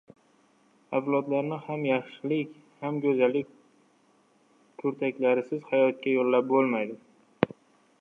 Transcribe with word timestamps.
avlodlarni 0.99 1.59
ham 1.65 1.83
yaxshilik 1.89 2.57
va 2.79 2.91
go‘zallik 3.05 3.53
kurtaklarisiz 4.83 5.71
hayotga 5.73 6.19
yo‘llab 6.19 6.53
bo‘lmaydi. 6.57 7.01